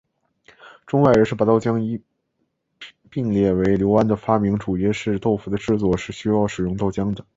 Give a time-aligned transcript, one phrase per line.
[0.87, 2.01] 中外人士把豆浆一
[3.11, 7.23] 拼列为刘安的发明主因是豆腐的制作是需要使用豆浆的。